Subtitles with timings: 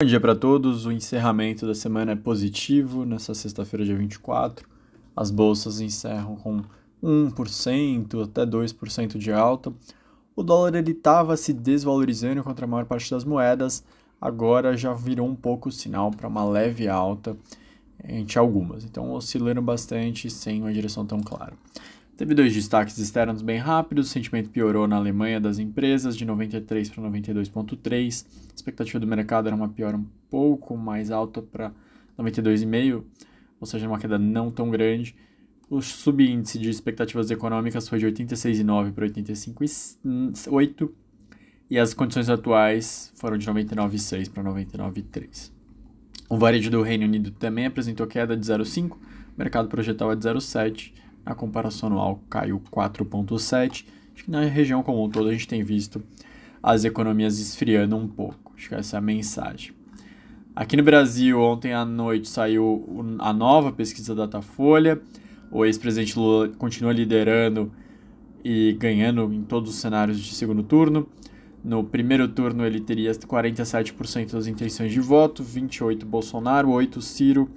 [0.00, 0.86] Bom dia para todos.
[0.86, 3.04] O encerramento da semana é positivo.
[3.04, 4.64] Nessa sexta-feira, dia 24,
[5.16, 6.62] as bolsas encerram com
[7.02, 9.72] 1% até 2% de alta.
[10.36, 13.82] O dólar ele estava se desvalorizando contra a maior parte das moedas,
[14.20, 17.36] agora já virou um pouco sinal para uma leve alta
[18.08, 18.84] entre algumas.
[18.84, 21.54] Então oscilando bastante sem uma direção tão clara.
[22.18, 24.08] Teve dois destaques externos bem rápidos.
[24.08, 28.26] O sentimento piorou na Alemanha das empresas, de 93 para 92,3.
[28.50, 31.70] A expectativa do mercado era uma piora um pouco mais alta para
[32.18, 33.04] 92,5,
[33.60, 35.14] ou seja, uma queda não tão grande.
[35.70, 40.90] O subíndice de expectativas econômicas foi de 86,9 para 85,8.
[41.70, 45.52] E as condições atuais foram de 99,6 para 99,3.
[46.28, 48.98] O varejo do Reino Unido também apresentou queda de 0,5, o
[49.36, 50.92] mercado projetava de 0,7
[51.28, 53.84] a comparação anual caiu 4,7%.
[54.14, 56.02] Acho que na região como um todo a gente tem visto
[56.62, 58.52] as economias esfriando um pouco.
[58.56, 59.72] Acho que essa é a mensagem.
[60.56, 65.00] Aqui no Brasil, ontem à noite saiu a nova pesquisa Datafolha.
[65.52, 67.70] O ex-presidente Lula continua liderando
[68.42, 71.06] e ganhando em todos os cenários de segundo turno.
[71.62, 77.50] No primeiro turno, ele teria 47% das intenções de voto, 28% Bolsonaro, 8% Ciro,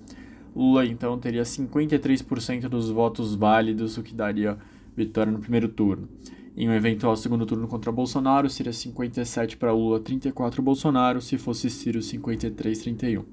[0.55, 4.57] Lula então teria 53% dos votos válidos, o que daria
[4.95, 6.07] vitória no primeiro turno.
[6.55, 11.69] Em um eventual segundo turno contra Bolsonaro, seria 57 para Lula, 34 Bolsonaro, se fosse
[11.69, 13.23] Ciro, 53 31.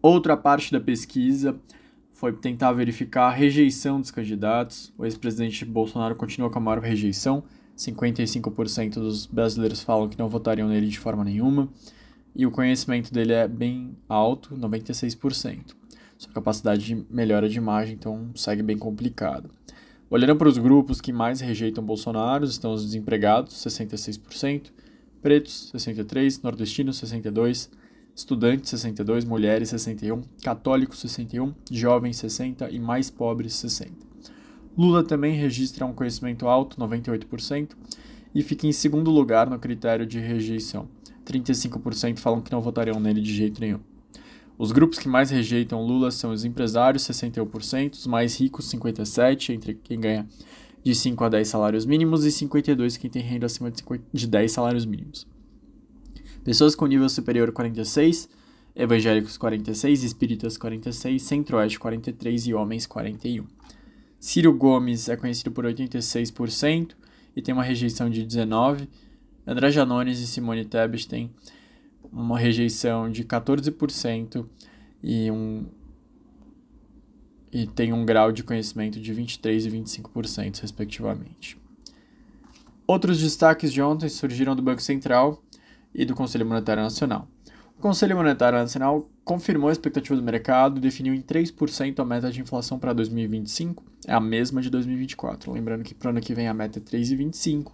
[0.00, 1.58] Outra parte da pesquisa
[2.12, 4.92] foi tentar verificar a rejeição dos candidatos.
[4.96, 7.42] O ex-presidente Bolsonaro continua com a maior rejeição,
[7.76, 11.68] 55% dos brasileiros falam que não votariam nele de forma nenhuma
[12.38, 15.74] e o conhecimento dele é bem alto, 96%.
[16.16, 19.50] Sua capacidade de melhora de imagem, então, segue bem complicado.
[20.08, 24.70] Olhando para os grupos que mais rejeitam Bolsonaro, estão os desempregados, 66%,
[25.20, 27.70] pretos, 63%, nordestinos, 62%,
[28.14, 33.90] estudantes, 62%, mulheres, 61%, católicos, 61%, jovens, 60% e mais pobres, 60%.
[34.76, 37.70] Lula também registra um conhecimento alto, 98%,
[38.32, 40.88] e fica em segundo lugar no critério de rejeição,
[41.32, 43.80] 35% falam que não votariam nele de jeito nenhum.
[44.58, 49.74] Os grupos que mais rejeitam Lula são os empresários, 61%, os mais ricos, 57%, entre
[49.74, 50.26] quem ganha
[50.82, 53.70] de 5 a 10 salários mínimos, e 52% quem tem renda acima
[54.12, 55.26] de 10 salários mínimos.
[56.42, 58.28] Pessoas com nível superior, 46%,
[58.74, 63.44] evangélicos, 46%, espíritas, 46%, centro-oeste, 43% e homens, 41%.
[64.18, 66.96] Ciro Gomes é conhecido por 86%
[67.36, 68.88] e tem uma rejeição de 19%,
[69.48, 71.30] André Janones e Simone Tebet têm
[72.12, 74.44] uma rejeição de 14%
[75.02, 75.64] e um
[77.50, 81.56] e tem um grau de conhecimento de 23 e 25%, respectivamente.
[82.86, 85.42] Outros destaques de ontem surgiram do Banco Central
[85.94, 87.26] e do Conselho Monetário Nacional.
[87.78, 92.30] O Conselho Monetário Nacional confirmou a expectativa do mercado e definiu em 3% a meta
[92.30, 95.50] de inflação para 2025, é a mesma de 2024.
[95.50, 97.72] Lembrando que para o ano que vem a meta é 3,25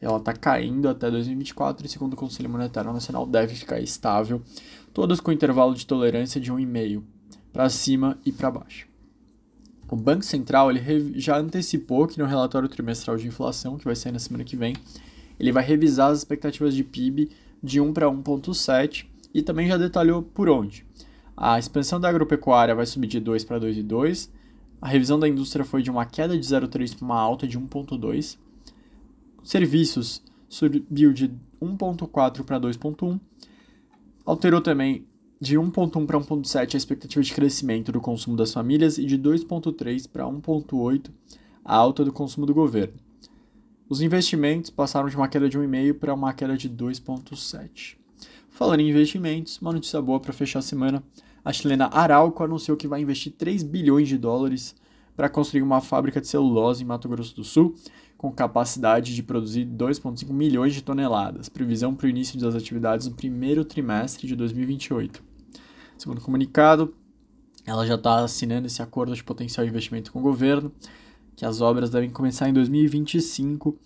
[0.00, 4.42] ela está caindo até 2024 e, segundo o Conselho Monetário Nacional, deve ficar estável,
[4.92, 7.02] todas com intervalo de tolerância de 1,5
[7.52, 8.86] para cima e para baixo.
[9.88, 14.12] O Banco Central ele já antecipou que no relatório trimestral de inflação, que vai sair
[14.12, 14.74] na semana que vem,
[15.38, 17.30] ele vai revisar as expectativas de PIB
[17.62, 20.84] de 1 para 1,7 e também já detalhou por onde.
[21.36, 24.28] A expansão da agropecuária vai subir de 2 para 2,2,
[24.80, 28.38] a revisão da indústria foi de uma queda de 0,3 para uma alta de 1,2,
[29.46, 31.28] Serviços subiu de
[31.62, 33.20] 1.4 para 2.1.
[34.24, 35.06] Alterou também
[35.40, 40.08] de 1.1 para 1.7 a expectativa de crescimento do consumo das famílias e de 2.3
[40.10, 41.10] para 1.8
[41.64, 42.94] a alta do consumo do governo.
[43.88, 47.98] Os investimentos passaram de uma queda de 1,5 para uma queda de 2,7.
[48.50, 51.04] Falando em investimentos, uma notícia boa para fechar a semana:
[51.44, 54.74] a chilena Arauco anunciou que vai investir 3 bilhões de dólares
[55.16, 57.76] para construir uma fábrica de celulose em Mato Grosso do Sul
[58.16, 63.14] com capacidade de produzir 2,5 milhões de toneladas, previsão para o início das atividades no
[63.14, 65.22] primeiro trimestre de 2028.
[65.98, 66.94] Segundo o comunicado,
[67.66, 70.72] ela já está assinando esse acordo de potencial investimento com o governo,
[71.34, 73.76] que as obras devem começar em 2025.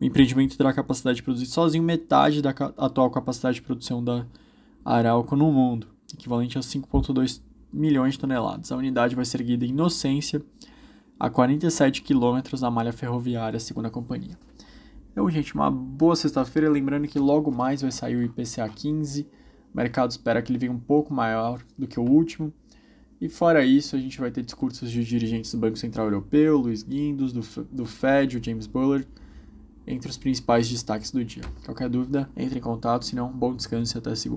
[0.00, 4.26] O empreendimento terá capacidade de produzir sozinho metade da atual capacidade de produção da
[4.84, 7.40] Arauco no mundo, equivalente a 5,2
[7.72, 8.72] milhões de toneladas.
[8.72, 10.42] A unidade vai ser erguida em Inocência,
[11.18, 14.38] a 47 quilômetros da malha ferroviária, segundo a companhia.
[15.12, 16.68] Então, gente, uma boa sexta-feira.
[16.68, 19.22] Lembrando que logo mais vai sair o IPCA 15.
[19.72, 22.52] O mercado espera que ele venha um pouco maior do que o último.
[23.18, 26.82] E fora isso, a gente vai ter discursos de dirigentes do Banco Central Europeu, Luiz
[26.82, 27.40] Guindos, do,
[27.72, 29.08] do Fed, o James Bullard.
[29.86, 31.44] entre os principais destaques do dia.
[31.64, 34.34] Qualquer dúvida, entre em contato, senão, bom descanso e até segunda.